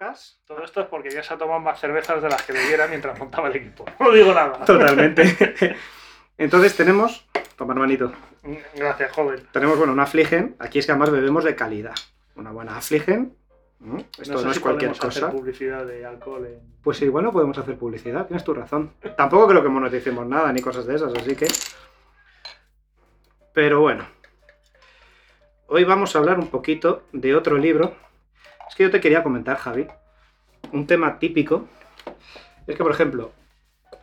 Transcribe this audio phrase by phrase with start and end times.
[0.00, 0.46] podcast.
[0.46, 3.18] Todo esto es porque ya se ha tomado más cervezas de las que debiera mientras
[3.18, 3.84] montaba el equipo.
[4.00, 4.64] No digo nada.
[4.64, 5.76] Totalmente.
[6.38, 7.26] Entonces tenemos,
[7.56, 8.12] toma hermanito,
[8.74, 9.46] Gracias, joven.
[9.52, 10.56] tenemos bueno, una Affligen.
[10.58, 11.94] Aquí es que además bebemos de calidad.
[12.34, 13.36] Una buena Affligen.
[13.80, 13.98] ¿Mm?
[14.18, 15.32] Esto no, sé es si cualquier podemos hacer cosa.
[15.36, 16.60] publicidad de alcohol en...
[16.82, 18.94] Pues igual no podemos hacer publicidad, tienes tu razón.
[19.16, 21.46] Tampoco creo que moneticemos nada ni cosas de esas, así que.
[23.52, 24.06] Pero bueno.
[25.66, 27.94] Hoy vamos a hablar un poquito de otro libro.
[28.80, 29.88] Que yo te quería comentar, Javi.
[30.72, 31.68] Un tema típico.
[32.66, 33.30] Es que, por ejemplo,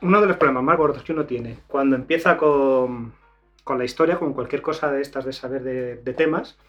[0.04, 3.16] uno de los problemas más gordos que uno tiene cuando empieza con,
[3.64, 6.60] con la historia, con cualquier cosa de estas de saber de, de temas,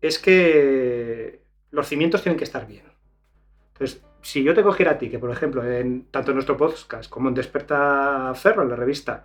[0.00, 2.82] es que los cimientos tienen que estar bien.
[3.74, 7.08] Entonces, si yo te cogiera a ti, que por ejemplo, en, tanto en nuestro podcast
[7.08, 9.22] como en Desperta Ferro, en la revista,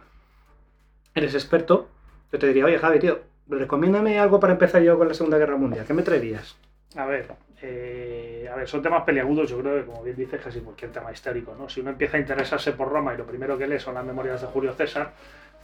[1.15, 1.89] eres experto,
[2.31, 5.57] yo te diría, oye Javi, tío, recomiéndame algo para empezar yo con la Segunda Guerra
[5.57, 5.87] Mundial.
[5.87, 6.55] ¿Qué me traerías?
[6.95, 7.27] A ver,
[7.61, 11.11] eh, a ver, son temas peliagudos, yo creo que como bien dices, casi cualquier tema
[11.11, 11.67] histórico, ¿no?
[11.67, 14.41] Si uno empieza a interesarse por Roma y lo primero que lee son las memorias
[14.41, 15.11] de Julio César,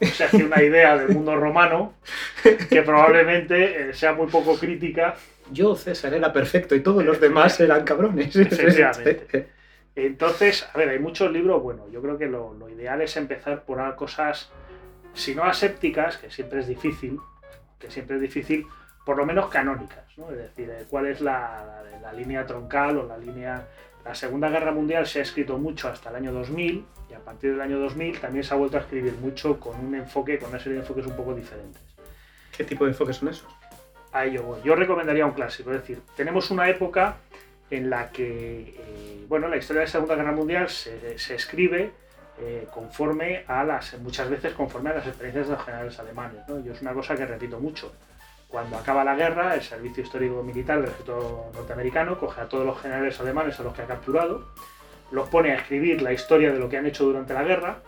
[0.01, 1.93] se hace una idea del mundo romano
[2.69, 5.15] que probablemente eh, sea muy poco crítica
[5.51, 8.35] Yo, César, era perfecto y todos los demás eran cabrones.
[8.35, 9.47] Efectivamente.
[9.95, 13.63] Entonces, a ver, hay muchos libros, bueno, yo creo que lo, lo ideal es empezar
[13.63, 14.51] por cosas,
[15.13, 17.19] si no asépticas, que siempre es difícil,
[17.79, 18.65] que siempre es difícil,
[19.05, 20.29] por lo menos canónicas, ¿no?
[20.31, 23.65] Es decir, eh, cuál es la, la- la línea troncal o la línea...
[24.03, 27.51] La Segunda Guerra Mundial se ha escrito mucho hasta el año 2000 y a partir
[27.53, 30.59] del año 2000 también se ha vuelto a escribir mucho con un enfoque, con una
[30.59, 31.81] serie de enfoques un poco diferentes.
[32.55, 33.47] ¿Qué tipo de enfoques son esos?
[34.11, 34.59] A ello voy.
[34.63, 37.15] Yo recomendaría un clásico, es decir, tenemos una época
[37.71, 41.91] en la que, eh, bueno, la historia de la Segunda Guerra Mundial se, se escribe
[42.39, 46.63] eh, conforme a las, muchas veces conforme a las experiencias de los generales alemanes, ¿no?
[46.63, 47.91] Yo es una cosa que repito mucho.
[48.55, 52.79] Cuando acaba la guerra, el Servicio Histórico Militar del Ejército Norteamericano coge a todos los
[52.81, 54.47] generales alemanes a los que ha capturado,
[55.11, 57.79] los pone a escribir la historia de lo que han hecho durante la guerra,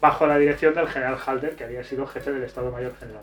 [0.00, 3.22] bajo la dirección del general Halder, que había sido jefe del Estado Mayor General.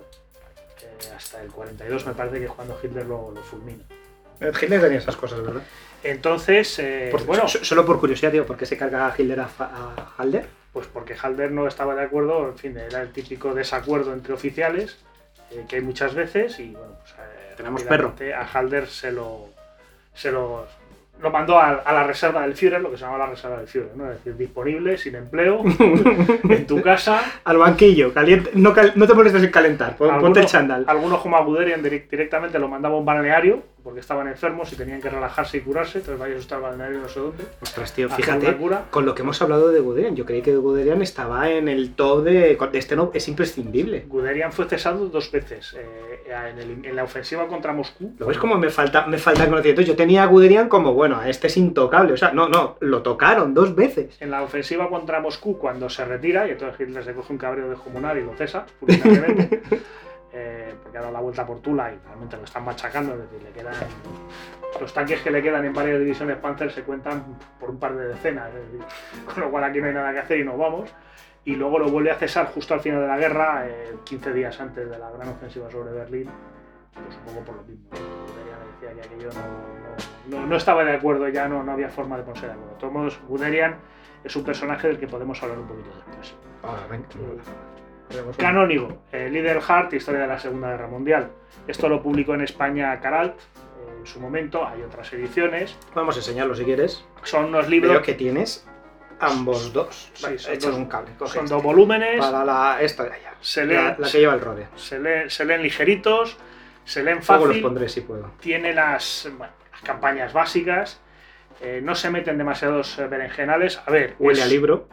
[0.81, 3.84] Eh, hasta el 42 me parece que es cuando Hitler lo, lo fulmina.
[4.40, 5.64] Hitler tenía esas cosas, ¿verdad?
[6.06, 10.14] Entonces, eh, Por- bueno, so- solo por curiosidad, ¿por qué se carga Hitler a, a
[10.18, 10.46] Halder?
[10.72, 15.00] pues porque Halder no estaba de acuerdo, en fin, era el típico desacuerdo entre oficiales
[15.52, 19.50] eh, que hay muchas veces y bueno, pues eh, Tenemos rápidamente a Halder se lo,
[20.13, 20.66] se lo,
[21.22, 23.68] lo mandó a, a la reserva del Führer, lo que se llama la reserva del
[23.68, 24.06] Führer, ¿no?
[24.12, 25.63] es decir, disponible, sin empleo,
[26.50, 27.22] en tu casa.
[27.44, 30.85] Al banquillo, caliente, no, cal- no te molestes en calentar, pon- ponte el chándal.
[30.88, 35.00] Algunos como Guderian direct- directamente lo mandaba a un balneario porque estaban enfermos y tenían
[35.02, 37.46] que relajarse y curarse, a estar al balneario no sé dónde.
[37.62, 38.84] Ostras, tío, fíjate, cura.
[38.92, 42.26] con lo que hemos hablado de Guderian, yo creí que Guderian estaba en el top
[42.26, 42.58] de...
[42.74, 44.03] Este no, es imprescindible.
[44.09, 46.20] Guderian fue cesado dos veces eh,
[46.52, 48.14] en, el- en la ofensiva contra Moscú.
[48.20, 49.84] ¿Lo ves como me falta, me falta conocimiento?
[49.84, 52.12] Yo tenía a Guderian como, bueno, este es intocable.
[52.12, 54.18] O sea, no, no, lo tocaron dos veces.
[54.20, 57.70] En la ofensiva contra Moscú, cuando se retira, y entonces Hitler se coge un cabreo
[57.70, 58.66] de Comunar y lo cesa,
[60.40, 63.42] eh, porque ha dado la vuelta por Tula y realmente lo están machacando, es decir,
[63.42, 63.74] le quedan.
[64.80, 67.24] Los tanques que le quedan en varias divisiones Panzer se cuentan
[67.59, 68.81] por un par de decenas, es decir,
[69.34, 70.94] con lo cual aquí no hay nada que hacer y nos vamos.
[71.46, 74.59] Y luego lo vuelve a cesar justo al final de la guerra, eh, 15 días
[74.59, 76.30] antes de la gran ofensiva sobre Berlín,
[76.94, 77.88] pues un poco por lo mismo.
[77.90, 79.30] Guderian decía que aquello
[80.30, 82.74] no, no- no- estaba de acuerdo, ya no, no había forma de ponerse de acuerdo.
[82.74, 83.76] De todos modos, Guderian
[84.26, 86.36] es un personaje del que podemos hablar un poquito después.
[88.38, 91.29] Canónigo, eh, Líder Hart, Historia de la Segunda Guerra Mundial.
[91.68, 93.35] Esto lo publicó en España Caralt
[94.00, 95.75] en su momento, hay otras ediciones.
[95.94, 97.03] Vamos a enseñarlo si quieres.
[97.23, 98.66] Son unos Veo libros, que tienes
[99.19, 100.12] ambos dos.
[100.13, 101.12] Sí, son dos- un cable.
[101.25, 101.53] son este.
[101.53, 103.34] dos volúmenes, Para la, esta de allá.
[103.41, 104.67] se, leen, la que lleva el rode.
[104.75, 106.38] se, lee- se leen ligeritos,
[106.85, 108.31] se leen Luego los fácil, pondré si puedo.
[108.40, 111.01] tiene las, bueno, las campañas básicas,
[111.59, 113.81] eh, no se meten demasiados eh, berenjenales.
[113.85, 114.88] A ver, Huele es- a libro.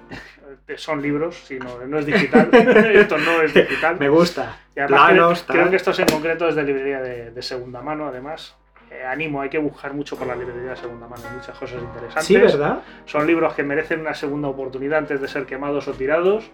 [0.77, 2.49] Son libros, si no, es digital.
[2.53, 3.97] Esto no es digital.
[3.99, 4.57] Me gusta.
[4.75, 7.83] Y además Planos, creo, creo que estos en concreto es de librería de, de segunda
[7.83, 8.57] mano, además.
[8.91, 11.83] Eh, animo, hay que buscar mucho por la librería de segunda mano, hay muchas cosas
[11.83, 12.27] interesantes.
[12.27, 12.81] Sí, ¿verdad?
[13.07, 16.51] Son libros que merecen una segunda oportunidad antes de ser quemados o tirados.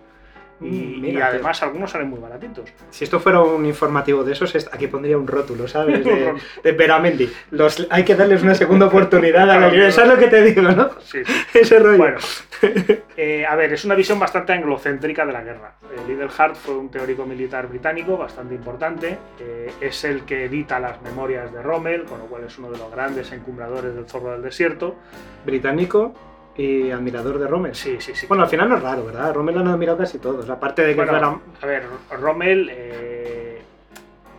[0.60, 2.68] Y, Mm, y mira, además algunos salen muy baratitos.
[2.90, 6.04] Si esto fuera un informativo de esos, aquí pondría un rótulo, ¿sabes?
[6.04, 7.30] De, de Veramendi.
[7.50, 9.90] Los, hay que darles una segunda oportunidad a la librería.
[9.90, 10.90] ¿Sabes lo que te digo, no?
[11.00, 11.32] Sí, sí.
[11.58, 11.98] Ese rollo.
[11.98, 12.18] Bueno,
[13.16, 15.74] eh, a ver, es una visión bastante anglocéntrica de la guerra.
[15.82, 19.18] Eh, Liddell Hart fue un teórico militar británico bastante importante.
[19.40, 22.78] eh, es el que edita las memorias de Rommel, con lo cual es uno de
[22.78, 24.96] los grandes encumbradores del zorro del desierto.
[25.44, 26.14] Británico
[26.60, 27.74] y admirador de Rommel.
[27.74, 28.26] Sí, sí, sí.
[28.26, 29.32] Bueno, al final no es raro, ¿verdad?
[29.34, 30.48] Rommel lo han admirado casi todos.
[30.50, 31.88] Aparte de que Bueno, fuera- a ver,
[32.20, 33.62] Rommel, eh,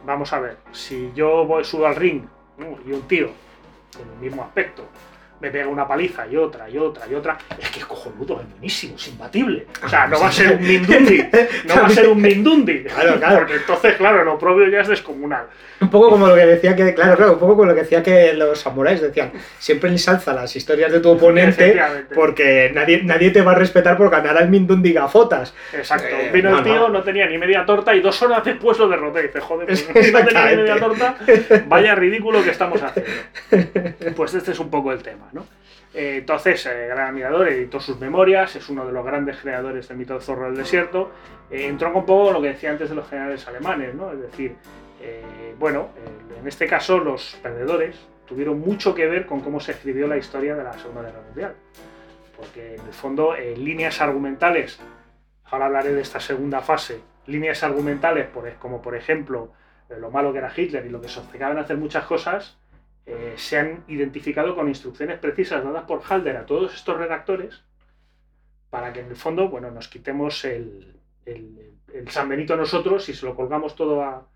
[0.06, 2.24] vamos a ver, si yo voy, subo al ring
[2.86, 3.28] y un tío,
[4.00, 4.84] en el mismo aspecto,
[5.42, 7.38] me pega una paliza y otra y otra y otra.
[7.60, 9.68] Es que es cojonudo, es buenísimo, es imbatible.
[9.84, 11.18] O sea, no va a ser un Mindundi,
[11.66, 12.84] no va a ser un Mindundi.
[12.84, 13.38] Claro, claro.
[13.40, 15.48] Porque entonces, claro, lo propio ya es descomunal.
[15.82, 18.04] Un poco como lo que decía que, claro, claro, un poco como lo que decía
[18.04, 21.82] que los samuráis decían, siempre ensalza las historias de tu oponente
[22.14, 25.56] porque nadie, nadie te va a respetar por ganar al Mindundi gafotas.
[25.74, 26.16] Exacto.
[26.16, 26.90] Eh, Vino no, el tío, no.
[26.90, 27.02] no.
[27.02, 29.22] tenía ni media torta y dos horas después lo derroté.
[29.22, 31.16] Y dice, joder, pues, no tenía ni media torta,
[31.68, 33.12] vaya ridículo que estamos haciendo.
[34.16, 35.30] Pues este es un poco el tema,
[35.94, 40.14] Eh, entonces, Gran Admirador editó sus memorias, es uno de los grandes creadores del mito
[40.14, 41.12] del zorro del desierto.
[41.50, 44.12] Eh, entró un poco lo que decía antes de los generales alemanes, ¿no?
[44.12, 44.56] Es decir,
[45.02, 45.90] eh, bueno,
[46.40, 47.96] en este caso los perdedores
[48.26, 51.56] tuvieron mucho que ver con cómo se escribió la historia de la Segunda Guerra Mundial.
[52.38, 54.80] Porque en el fondo, líneas argumentales,
[55.46, 58.30] ahora hablaré de esta segunda fase, líneas argumentales
[58.60, 59.54] como por ejemplo
[60.00, 62.58] lo malo que era Hitler y lo que se hacer muchas cosas,
[63.06, 67.64] eh, se han identificado con instrucciones precisas dadas por Halder a todos estos redactores
[68.70, 70.96] para que en el fondo bueno, nos quitemos el,
[71.26, 74.28] el, el San Benito nosotros y se lo colgamos todo a,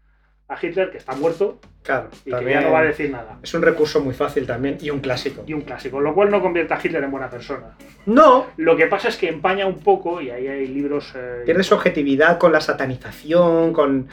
[0.47, 3.39] a Hitler, que está muerto Claro, y que ya no va a decir nada.
[3.41, 5.43] es un recurso muy fácil también y un clásico.
[5.45, 7.77] Y un clásico, lo cual no convierte a Hitler en buena persona.
[8.07, 11.13] No, Lo que pasa es que empaña un poco, y ahí hay libros...
[11.15, 14.07] eh, pierde su objetividad con la satanización, con...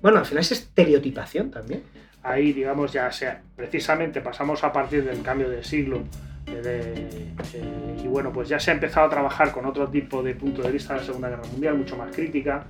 [0.00, 1.82] Bueno, al final es estereotipación también.
[2.30, 6.02] Ahí, digamos, ya sea, precisamente pasamos a partir del cambio de siglo.
[6.46, 7.08] eh, de-
[7.54, 10.62] eh, y bueno, pues ya se ha empezado a trabajar con otro tipo de punto
[10.62, 12.64] de vista de la Segunda Guerra Mundial, mucho más crítica.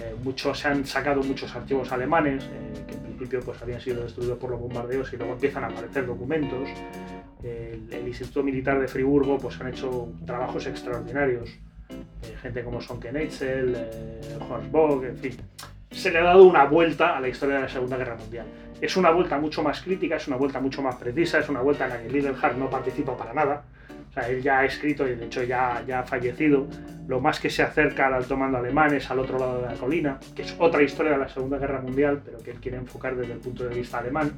[0.00, 4.02] eh, muchos, se han sacado muchos archivos alemanes, eh, que en principio pues, habían sido
[4.02, 6.68] destruidos por los bombardeos y luego empiezan a aparecer documentos.
[7.42, 11.50] El, el Instituto Militar de Friburgo pues, han hecho trabajos extraordinarios.
[11.90, 15.36] Eh, gente como Sonke Neitzel, eh, Horst Bock, en fin.
[15.92, 18.46] Se le ha dado una vuelta a la historia de la Segunda Guerra Mundial.
[18.80, 21.84] Es una vuelta mucho más crítica, es una vuelta mucho más precisa, es una vuelta
[21.84, 23.64] en la que Lidenhart no participa para nada.
[24.10, 26.66] O sea, él ya ha escrito y de hecho ya, ya ha fallecido.
[27.06, 29.74] Lo más que se acerca al alto mando alemán es al otro lado de la
[29.74, 33.16] colina, que es otra historia de la Segunda Guerra Mundial, pero que él quiere enfocar
[33.16, 34.32] desde el punto de vista alemán,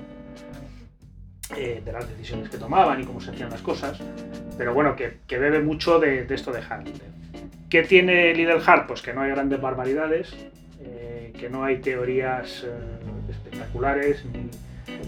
[1.56, 3.98] eh, de las decisiones que tomaban y cómo se hacían las cosas.
[4.56, 7.08] Pero bueno, que, que bebe mucho de, de esto de Hitler.
[7.70, 8.86] ¿Qué tiene Lidenhart?
[8.86, 10.34] Pues que no hay grandes barbaridades,
[10.80, 13.07] eh, que no hay teorías eh,
[13.58, 14.24] espectaculares.
[14.32, 14.50] ni-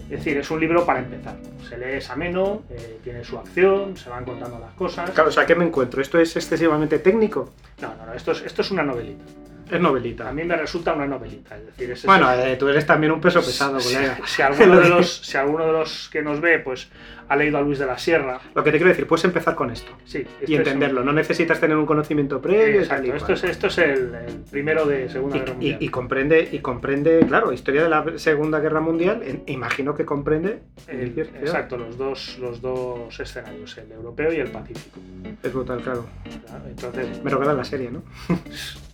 [0.03, 1.35] Es decir, es un libro para empezar.
[1.67, 5.09] Se lee es ameno, eh, tiene su acción, se van contando las cosas.
[5.09, 6.01] Claro, o sea, ¿qué me encuentro?
[6.01, 7.49] ¿Esto es excesivamente técnico?
[7.81, 9.23] No, no, no, esto es, esto es una novelita.
[9.69, 10.29] Es novelita.
[10.29, 11.55] A mí me resulta una novelita.
[11.57, 14.17] Es decir, es Bueno, es- eh, tú eres también un peso pesado, si, colega.
[14.25, 16.89] si alguno de los, si alguno de los que nos ve pues,
[17.29, 19.71] ha leído a Luis de la Sierra, Lo que te quiero decir, puedes empezar con
[19.71, 21.03] esto sí, y este es un- entenderlo.
[21.03, 22.81] No necesitas tener un conocimiento previo.
[22.81, 25.53] y tal Exacto, y esto es, esto es el, el primero de Segunda Guerra Y,
[25.53, 25.77] Mundial.
[25.79, 30.03] y- y comprende, y comprende, claro, historia de la Segunda Guerra Mundial, en- imagino que
[30.05, 30.59] comprende.
[30.87, 34.99] El- exacto, los dos, los dos escenarios, el europeo y el pacífico.
[35.41, 36.05] Es brutal, claro.
[36.25, 36.61] ¿verdad?
[36.67, 38.03] Entonces, Me recuerda la serie, ¿no?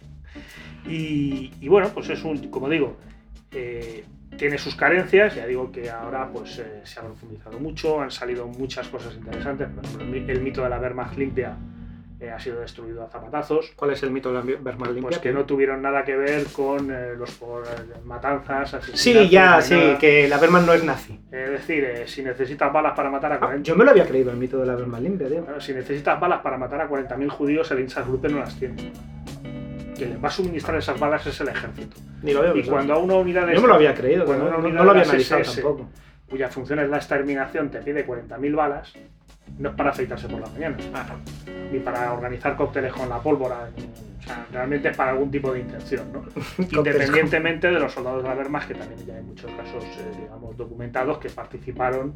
[0.88, 2.98] y, y bueno, pues es un, como digo,
[3.52, 4.04] eh,
[4.38, 8.48] tiene sus carencias, ya digo que ahora pues eh, se ha profundizado mucho, han salido
[8.48, 11.56] muchas cosas interesantes, por ejemplo, el, mi- el mito de la Wehrmacht limpia
[12.20, 15.02] eh, ha sido destruido a zapatazos, ¿Cuál es el mito de la Wehrmacht limpia?
[15.10, 17.68] pues que no tuvieron nada que ver con eh, los por, eh,
[18.06, 19.98] matanzas, asesinatos, Sí, ya, sí, nada.
[20.00, 21.20] que la Wehrmacht no es nazi.
[21.32, 23.64] Es decir, eh, si necesitas balas para matar a Ah, 40...
[23.64, 25.46] yo me lo había creído el mito de la Wehrmacht limpia, tío.
[25.46, 28.92] Claro, si necesitas balas para matar a 40.000 judíos, el Einsatzgruppe no las tiene.
[29.98, 31.98] Quien les va a suministrar esas balas es el ejército.
[32.24, 32.56] Ni lo veo.
[32.56, 34.64] Y cuando a una unidad de Yo me lo había creído, cuando no, una no-
[34.68, 35.90] unidad no lo había analizado SS tampoco.
[36.30, 38.94] cuya función es la exterminación te pide 40.000 balas,
[39.58, 41.16] no es para afeitarse por la mañana, Ah,
[41.72, 43.70] ni para organizar cócteles con la pólvora.
[44.20, 46.24] o sea, realmente es para algún tipo de intención, ¿no?
[46.80, 50.58] Independientemente de los soldados de la Wehrmacht, que también ya hay muchos casos, eh, digamos,
[50.58, 52.14] documentados que participaron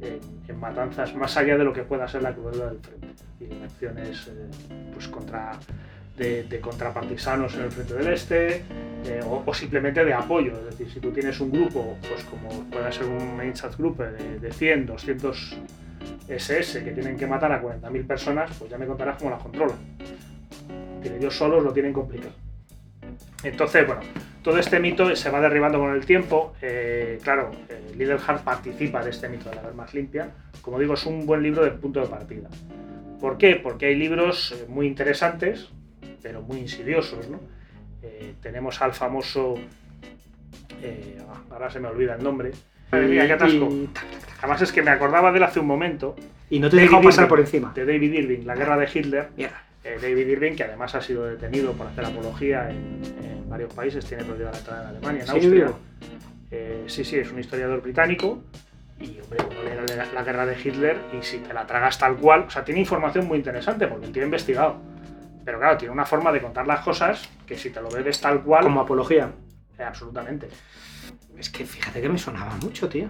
[0.00, 3.08] en, en matanzas más allá de lo que pueda ser la crueldad del frente.
[3.40, 4.48] Y en acciones eh,
[4.94, 5.52] pues contra,
[6.16, 8.64] de, de contrapartisanos en el frente del este
[9.06, 10.52] eh, o, simplemente de apoyo.
[10.58, 14.52] Es decir, si tú tienes un grupo, pues como pueda ser un Einsatzgruppe de, de
[14.52, 15.58] 100, 200
[16.28, 19.78] SS que tienen que matar a 40.000 personas, pues ya me contarás cómo las controlan.
[21.02, 22.34] Que ellos solos lo tienen complicado.
[23.42, 24.02] Entonces, bueno,
[24.42, 26.54] todo este mito se va derribando con el tiempo.
[26.62, 30.30] Eh, claro, eh, participa de este mito de la Wehrmacht limpia.
[30.60, 32.48] Como digo, es un buen libro de punto de partida.
[33.20, 33.56] ¿Por qué?
[33.56, 35.70] Porque hay libros eh, muy interesantes,
[36.22, 37.28] pero muy insidiosos.
[37.28, 37.40] ¿no?
[38.02, 39.54] Eh, tenemos al famoso.
[40.82, 41.18] eh,
[41.50, 42.50] ahora se me olvida el nombre.
[42.90, 43.68] Madre mía, qué atasco.
[44.40, 46.14] Además, es que me acordaba de él hace un momento,
[46.50, 47.28] y no te dejado pasar Irving.
[47.28, 47.72] por encima.
[47.74, 49.28] de David Irving, La guerra de Hitler.
[49.36, 49.62] Mierda.
[49.84, 54.04] Eh, David Irving, que además ha sido detenido por hacer apología en, en varios países,
[54.04, 55.72] tiene prohibida la entrada en Alemania, en ¿Sigue Austria.
[56.50, 58.42] Eh, sí, sí, es un historiador británico
[59.00, 62.16] Y, hombre, uno lee la, la guerra de Hitler y si te la tragas tal
[62.16, 64.76] cual, o sea, tiene información muy interesante porque el tío ha investigado.
[65.44, 68.42] Pero claro, tiene una forma de contar las cosas que si te lo bebes tal
[68.42, 69.30] cual, Como apología.
[69.78, 70.48] eh, absolutamente.
[71.36, 73.08] Es que fíjate que me sonaba mucho, tío.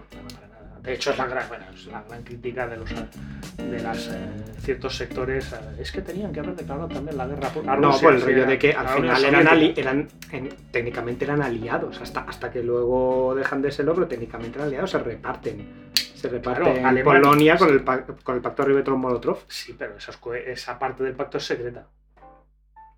[0.83, 4.19] De hecho, es la gran, bueno, es la gran crítica de los de las, eh,
[4.59, 5.53] ciertos sectores.
[5.53, 8.47] eh, es que tenían que haber declarado también la guerra por No, por el rollo
[8.47, 13.33] de que al final eran, ali- eran en- técnicamente eran aliados, hasta, hasta que luego
[13.37, 15.93] dejan de serlo, pero técnicamente eran aliados, se reparten.
[15.95, 17.85] Se reparten Claro, Alemania- Polonia con el,
[18.25, 19.39] con el pacto Ribbentrop-Molotov.
[19.47, 20.13] Sí, pero esa,
[20.47, 21.87] esa parte del pacto es secreta.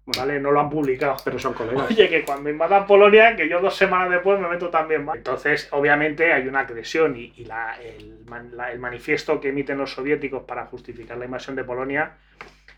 [0.07, 0.39] ¿Vale?
[0.39, 1.17] No lo han publicado.
[1.25, 1.87] Pero son colegas.
[1.91, 5.17] Oye, que cuando invadan Polonia, que yo dos semanas después me meto también mal.
[5.17, 8.19] Entonces, obviamente, hay una agresión y, y la- el,
[8.73, 12.13] el manifiesto que emiten los soviéticos para justificar la invasión de Polonia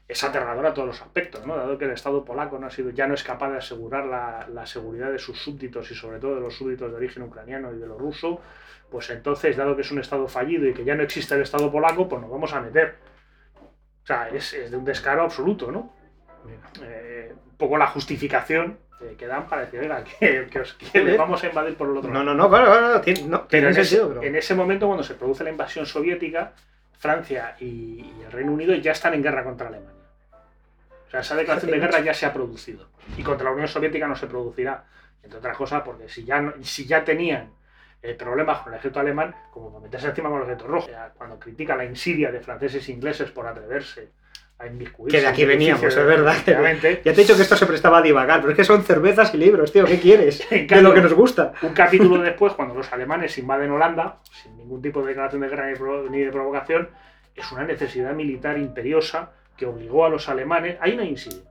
[0.09, 1.57] es aterrador a todos los aspectos, ¿no?
[1.57, 4.47] Dado que el Estado polaco no ha sido, ya no es capaz de asegurar la,
[4.49, 7.77] la seguridad de sus súbditos y sobre todo de los súbditos de origen ucraniano y
[7.79, 8.41] bielorruso,
[8.89, 11.73] pues entonces, dado que es un Estado fallido y que ya no existe el Estado
[11.73, 12.95] polaco, pues nos vamos a meter.
[14.05, 15.93] O sea, es, es de un descaro absoluto, ¿no?
[16.83, 21.03] Eh, un poco la justificación eh, que dan para decir, oiga, que, que os que
[21.05, 22.35] le vamos a invadir por el otro No, lado.
[22.37, 24.23] no, no, claro, claro, no, tiene, no, Pero tiene en ese, sentido, pero...
[24.23, 26.53] en ese momento, cuando se produce la invasión soviética,
[26.99, 29.93] Francia y, y el Reino Unido ya están en guerra contra Alemania.
[31.07, 32.89] O sea, esa declaración de guerra ya se ha producido.
[33.17, 34.85] Y contra la Unión Soviética no se producirá.
[35.23, 37.51] Entre otras cosas, porque si ya, no- si ya tenían
[38.03, 40.89] eh, problemas con el ejército alemán, como para meterse encima con el ejército rojo.
[41.17, 44.11] Cuando critica la insidia de franceses e ingleses por atreverse
[44.59, 45.17] a inmiscuirse.
[45.17, 46.37] Que de aquí veníamos, es verdad.
[46.47, 49.35] Ya te he dicho que esto se prestaba a divagar, pero es que son cervezas
[49.35, 50.41] y libros, tío, ¿qué quieres?
[50.51, 51.53] En De cambio, lo que nos gusta.
[51.63, 55.67] Un capítulo después, cuando los alemanes invaden Holanda, sin ningún tipo de declaración de guerra
[56.11, 56.89] ni, de provocación,
[57.35, 60.79] es una necesidad militar imperiosa que obligó a los alemanes.
[60.81, 61.43] Hay una insidia.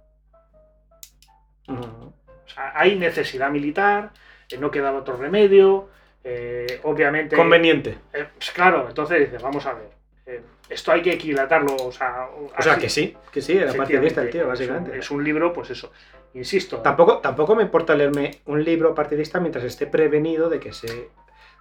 [1.68, 4.12] O sea, hay necesidad militar,
[4.50, 5.90] eh, no quedaba otro remedio.
[6.24, 7.36] eh, obviamente.
[7.36, 7.98] Conveniente.
[8.14, 9.90] eh, pues claro, entonces dices, vamos a ver.
[10.26, 11.76] Eh, esto hay que equilatarlo.
[11.76, 12.28] O sea,
[12.58, 14.98] O sea, así- que sí, que sí, era partidista el tío, efectivamente, es un- básicamente.
[15.00, 15.92] Es un, libro, pues eso.
[16.34, 16.80] Insisto.
[16.80, 21.10] Tampoco, tampoco me importa leerme un libro partidista mientras esté prevenido de que se...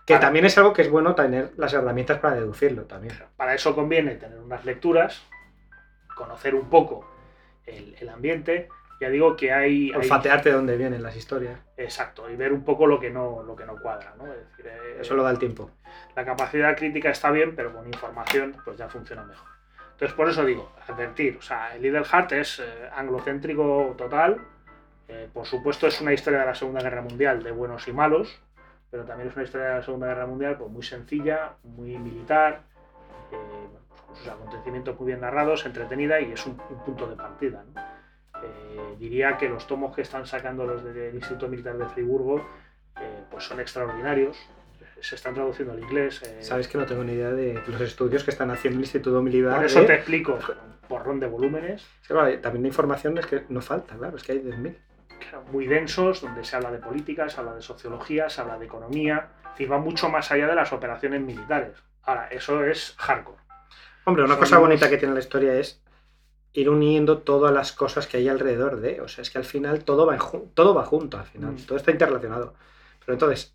[0.07, 3.15] Que también es algo que es bueno tener las herramientas para deducirlo también.
[3.37, 5.23] Para eso conviene tener unas lecturas,
[6.15, 7.09] conocer un poco
[7.67, 8.69] el, el ambiente.
[9.05, 11.59] Ya digo que hay, hay- Olfatearte de dónde vienen las historias.
[11.77, 14.25] exacto y ver un poco lo que no lo que no cuadra, ¿no?
[14.33, 15.71] Es decir, eh, Eso lo da el tiempo.
[16.17, 19.47] la capacidad crítica está bien, pero con información pues ya funciona mejor.
[19.93, 24.39] Entonces por eso digo, advertir, o sea, el Little Heart es eh, anglocéntrico total.
[25.09, 28.41] Eh, por supuesto es una historia de la Segunda Guerra Mundial de buenos y malos,
[28.91, 32.63] pero también es una historia de la Segunda Guerra Mundial pues, muy sencilla, muy militar,
[33.31, 33.37] eh,
[33.91, 37.63] pues, con sus acontecimientos muy bien narrados, entretenida y es un, un punto de partida.
[37.75, 37.84] ¿no?
[38.45, 42.39] Eh, diría que los tomos que están sacando los del Instituto Militar de Friburgo
[43.01, 44.37] eh, pues son extraordinarios,
[45.01, 46.23] se están traduciendo al inglés.
[46.23, 49.21] eh, Sabes que no tengo ni idea de los estudios que están haciendo el Instituto
[49.23, 49.57] Militar.
[49.57, 50.39] por eso te explico,
[50.89, 54.33] porrón de volúmenes, Sí, claro, también la información es que no falta, claro, es que
[54.33, 54.77] hay 10.000.
[55.19, 58.67] claro, muy densos, donde se habla de política, se habla de sociología, se habla de
[58.67, 61.77] economía, es decir, va mucho más allá de las operaciones militares.
[62.03, 63.39] Ahora, eso es hardcore.
[64.07, 65.83] Hombre, una cosa bonita que tiene la historia es
[66.55, 69.01] ir uniendo todas las cosas que hay alrededor de.
[69.03, 70.17] O sea, es que al final todo va,
[70.55, 71.53] todo va junto, al final.
[71.53, 71.67] Mm.
[71.67, 72.55] Todo está interrelacionado.
[73.01, 73.55] Pero entonces,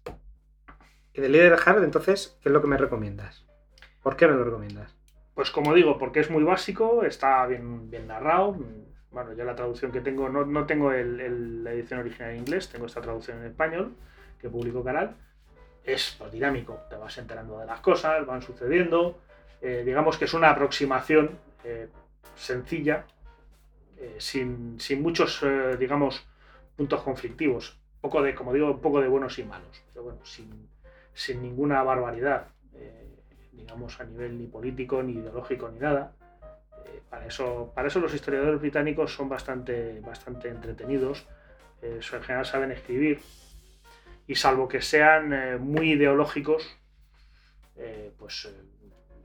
[1.14, 3.46] y de líder hard, entonces, ¿qué es lo que me recomiendas?
[4.04, 4.96] ¿Por qué me lo recomiendas?
[5.34, 8.58] Pues como digo, porque es muy básico, está bien, bien narrado.
[9.12, 12.38] Bueno, yo la traducción que tengo, no, no tengo el- el- la edición original en
[12.40, 13.94] inglés, tengo esta traducción en español
[14.40, 15.16] que publicó Caral.
[15.84, 19.18] Es pues, dinámico, te vas enterando de las cosas, van sucediendo.
[19.62, 21.32] Eh, digamos que es una aproximación
[21.64, 21.88] eh,
[22.36, 23.06] sencilla,
[23.98, 26.26] eh, sin, sin muchos, eh, digamos,
[26.76, 27.78] puntos conflictivos.
[28.02, 30.70] Poco de, como digo, poco de buenos y malos, pero bueno, sin,
[31.14, 32.48] sin ninguna barbaridad.
[32.74, 33.06] eh,
[33.52, 36.14] digamos, a nivel ni político, ni ideológico, ni nada.
[37.10, 41.28] Para, eso, para eso los historiadores británicos son bastante, bastante entretenidos,
[41.82, 43.20] en general saben escribir,
[44.28, 46.78] y salvo que sean muy ideológicos,
[48.18, 48.48] pues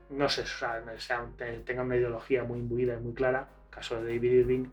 [0.09, 3.95] no sé, o sea, sean- te- tengan una ideología muy imbuida y muy clara, caso
[3.95, 4.65] de David Irving,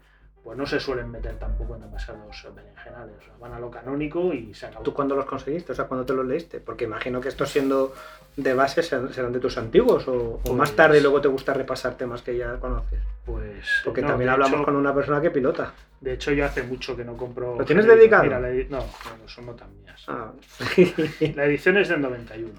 [0.44, 4.32] pues no se suelen meter tampoco en demasiados berenjenales, o sea, van a lo canónico
[4.32, 4.82] y se acabó.
[4.82, 5.70] ¿Tú cuándo los conseguiste?
[5.70, 6.58] O sea, ¿cuándo te los leíste?
[6.58, 7.94] Porque imagino que estos siendo
[8.36, 11.54] de base serán de tus antiguos o, o más Pues- tarde y luego te gusta
[11.54, 12.98] repasar temas que ya conoces.
[13.24, 15.72] Pues, Porque no, también hablamos hecho- con una persona que pilota.
[16.00, 17.56] De hecho, yo hace mucho que no compro.
[17.56, 18.24] ¿Lo tienes dedicado?
[18.24, 20.04] Mira, la edi- no, no, no, son notas mías.
[20.08, 20.32] Ah.
[21.36, 22.50] La edición es del 91.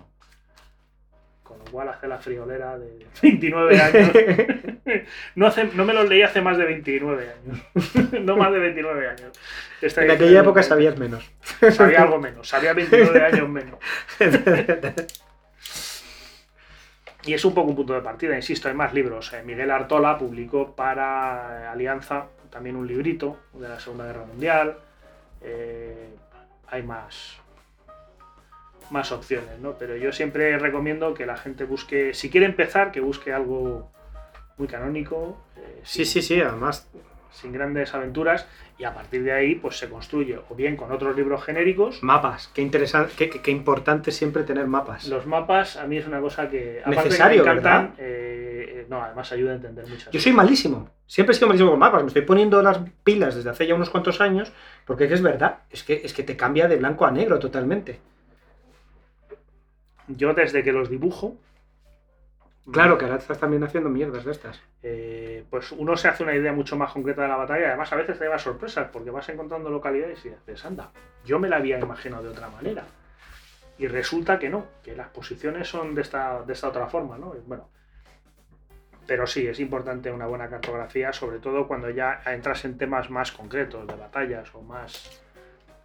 [1.54, 4.12] Con lo cual hace la friolera de 29 años.
[5.36, 7.60] No, hace, no me los leí hace más de 29 años.
[8.22, 9.40] no más de 29 años.
[9.82, 11.32] Esta en aquella época sabías menos.
[11.72, 12.48] Sabía algo menos.
[12.50, 13.80] Sabía 29 años menos.
[17.26, 19.32] Y es un poco un punto de partida, insisto, hay más libros.
[19.32, 24.78] Eh, Miguel Artola publicó para Alianza también un librito de la Segunda Guerra Mundial.
[25.42, 26.10] Eh,
[26.68, 27.38] hay más,
[28.92, 29.74] más opciones, ¿no?
[29.80, 33.92] Pero yo siempre recomiendo que la gente busque, si quiere empezar, que busque algo
[34.58, 35.38] muy canónico.
[35.58, 36.88] eh, Sí, sin- sí, sí, además.
[37.32, 38.48] sin grandes aventuras
[38.78, 42.04] y a partir de ahí pues se construye o bien con otros libros genéricos.
[42.04, 45.08] Mapas, qué interesante, qué, qué- qué importante siempre tener mapas.
[45.08, 49.02] Los mapas a mí es una cosa que Necesario, que me encantan, eh, eh, no,
[49.02, 50.92] además ayuda a entender muchas Yo soy malísimo.
[51.08, 52.04] Siempre he sido malísimo con mapas.
[52.04, 54.52] Me estoy poniendo las pilas desde hace ya unos cuantos años.
[54.86, 55.60] Porque es que es verdad.
[55.72, 58.00] Es que, es que te cambia de blanco a negro totalmente.
[60.08, 61.38] Yo desde que los dibujo,
[62.72, 64.62] Claro que ahora estás también haciendo mierdas de estas.
[64.84, 67.98] eh, pues uno se hace una idea mucho más concreta de la batalla además a
[67.98, 70.90] veces te lleva sorpresas porque vas encontrando localidades y dices, anda,
[71.26, 72.86] yo me la había imaginado de otra manera.
[73.78, 77.36] Y resulta que no, que las posiciones son de esta, de esta otra forma, ¿no?
[77.36, 77.68] Y Bueno,
[79.06, 83.32] pero sí, es importante una buena cartografía, sobre todo cuando ya entras en temas más
[83.32, 85.22] concretos, de batallas o más,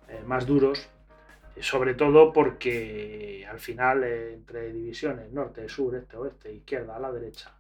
[0.09, 0.89] eh, más duros,
[1.61, 7.11] sobre todo porque al final eh, entre divisiones, norte, sur, este, oeste, izquierda, a la
[7.13, 7.53] derecha,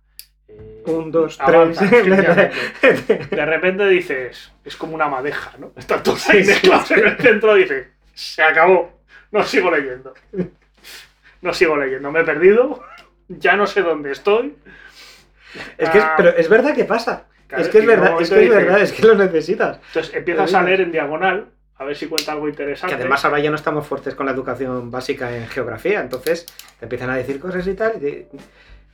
[0.48, 3.30] eh, Un, dos, avanzas, tres.
[3.30, 5.72] De repente dices, es como una madeja, ¿no?
[5.76, 9.00] Están todos ahí mezclados en el centro y dices, se acabó,
[9.30, 10.14] no sigo leyendo.
[11.40, 12.82] No sigo leyendo, me he perdido,
[13.28, 14.56] ya no sé dónde estoy.
[15.76, 17.26] es que es- Ah, pero es verdad que pasa.
[17.46, 19.76] claro, es que es verdad, es que es verdad, es que lo necesitas.
[19.88, 21.46] Entonces empiezas a leer en diagonal,
[21.78, 22.94] a ver si cuenta algo Que interesante.
[22.94, 26.46] además ahora ya no estamos fuertes con la educación básica en geografía, entonces
[26.78, 28.02] te empiezan a decir cosas y tal.
[28.04, 28.26] Y,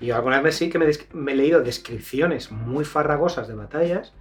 [0.01, 4.13] yo algunas veces sí que me, me he leído descripciones muy farragosas de batallas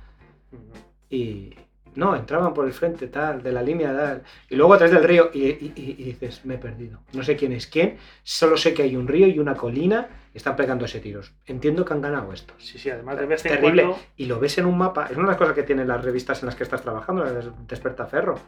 [1.09, 1.55] y
[1.95, 5.03] no, entraban por el frente tal, de la línea tal, y luego a través del
[5.03, 6.99] río y, y- y- y dices, me he perdido.
[7.13, 10.37] No sé quién es quién, solo sé que hay un río y una colina y
[10.37, 11.31] están pegándose tiros.
[11.45, 12.55] Entiendo que han ganado estos.
[12.63, 13.83] Sí, sí, además de vez en Terrible.
[13.83, 13.99] cuando...
[14.17, 16.41] Y lo ves en un mapa, es una de las cosas que tienen las revistas
[16.41, 18.39] en las que estás trabajando, las de Despertaferro.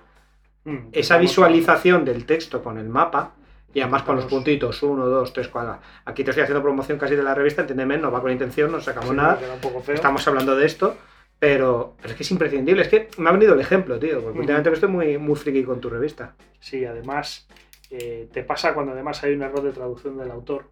[0.63, 3.33] Mm, Esa a- visualización del texto con el mapa
[3.73, 5.79] y además con los puntitos, uno, dos, tres, cuatro.
[6.05, 8.79] Aquí te estoy haciendo promoción casi de la revista, entiéndeme, no va con intención, no
[8.81, 9.37] sacamos Sí, nada.
[9.37, 9.95] queda un poco feo.
[9.95, 10.95] Estamos hablando de esto,
[11.45, 12.81] pero, pero es que es imprescindible.
[12.81, 15.79] Es que me ha venido el ejemplo, tío, porque últimamente estoy muy, muy friki con
[15.79, 16.33] tu revista.
[16.59, 17.47] Sí, además
[17.91, 20.65] eh, te pasa cuando además hay un error de traducción del autor.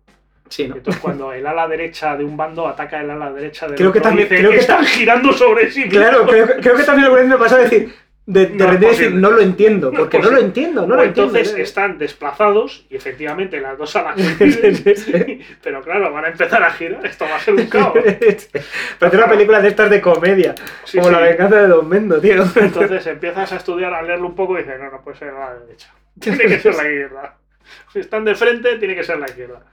[0.50, 0.76] Sí, ¿no?
[0.76, 4.00] Entonces cuando el ala derecha de un bando ataca el ala derecha del Creo que
[4.00, 5.98] otro, también- dice, creo que están girando sobre sí mismos".
[6.04, 7.94] Claro, creo, que- creo que también vez me pasa a decir,
[8.26, 11.04] de, de No repente decir, no lo entiendo, porque no lo entiendo, no o lo
[11.04, 11.38] entiendo.
[11.38, 11.62] entonces ¿eh?
[11.62, 17.06] están desplazados y efectivamente las dos alas coinciden, pero claro, van a empezar a girar,
[17.06, 17.94] esto va a ser un caos.
[18.98, 20.56] Parece una película de estas de comedia,
[20.86, 21.16] Sí, como sí.
[21.16, 22.44] la venganza de Don Mendo, tío.
[22.56, 25.56] Entonces empiezas a estudiar, a leerlo un poco y dices, no, no puede ser la
[25.56, 25.94] derecha.
[26.20, 27.38] Tiene que ser la izquierda.
[27.92, 29.64] Si están de frente, tiene que ser la izquierda.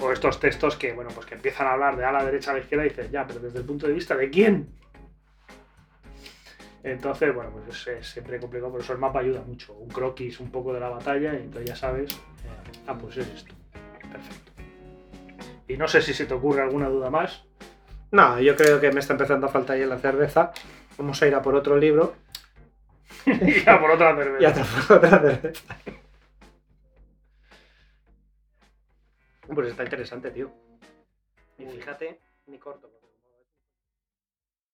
[0.00, 2.54] O estos textos que, bueno, pues que empiezan a hablar de a la derecha a
[2.54, 4.68] la izquierda y dices, ya, pero desde el punto de vista de quién.
[6.84, 9.72] Entonces, bueno, pues es, es siempre complicado, por eso el mapa ayuda mucho.
[9.74, 13.28] Un croquis un poco de la batalla y entonces ya sabes, eh, ah, pues es
[13.28, 13.54] esto.
[14.00, 14.52] Perfecto.
[15.68, 17.44] Y no sé si se te ocurre alguna duda más.
[18.10, 20.52] No, yo creo que me está empezando a faltar ya la cerveza.
[20.98, 22.14] Vamos a ir a por otro libro
[23.26, 24.86] y ya por otra y a cerveza.
[24.86, 25.76] por otra cerveza.
[29.54, 30.50] Pues está interesante, tío.
[31.58, 32.90] Y fíjate, ni corto.